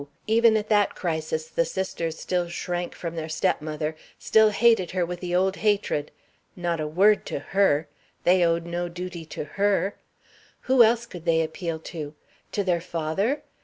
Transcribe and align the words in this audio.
even 0.25 0.57
at 0.57 0.67
that 0.67 0.95
crisis 0.95 1.45
the 1.47 1.63
sisters 1.63 2.17
still 2.17 2.49
shrank 2.49 2.95
from 2.95 3.15
their 3.15 3.29
stepmother 3.29 3.95
still 4.17 4.49
hated 4.49 4.89
her 4.89 5.05
with 5.05 5.19
the 5.19 5.35
old 5.35 5.57
hatred! 5.57 6.09
Not 6.55 6.79
a 6.79 6.87
word 6.87 7.23
to 7.27 7.37
her! 7.37 7.87
They 8.23 8.43
owed 8.43 8.65
no 8.65 8.89
duty 8.89 9.25
to 9.25 9.43
her! 9.43 9.93
Who 10.61 10.81
else 10.81 11.05
could 11.05 11.25
they 11.25 11.43
appeal 11.43 11.77
to? 11.93 12.15
To 12.53 12.63
their 12.63 12.81
father? 12.81 13.43